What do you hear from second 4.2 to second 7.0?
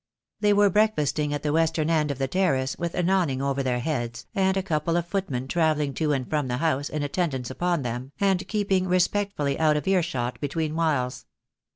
and a couple of footmen travelling to and from the house